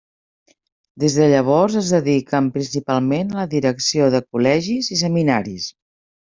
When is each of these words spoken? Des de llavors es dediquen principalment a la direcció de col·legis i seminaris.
Des 1.03 1.17
de 1.19 1.27
llavors 1.33 1.75
es 1.81 1.91
dediquen 1.97 2.49
principalment 2.57 3.37
a 3.37 3.39
la 3.43 3.47
direcció 3.55 4.11
de 4.17 4.25
col·legis 4.27 4.93
i 4.97 5.01
seminaris. 5.07 5.73